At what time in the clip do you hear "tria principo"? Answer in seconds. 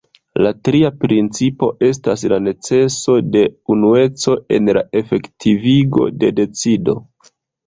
0.67-1.67